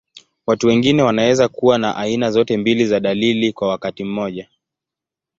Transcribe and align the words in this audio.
Watu 0.47 0.67
wengine 0.67 1.03
wanaweza 1.03 1.47
kuwa 1.47 1.77
na 1.77 1.95
aina 1.95 2.31
zote 2.31 2.57
mbili 2.57 2.85
za 2.87 2.99
dalili 2.99 3.53
kwa 3.53 3.67
wakati 3.69 4.03
mmoja. 4.03 4.47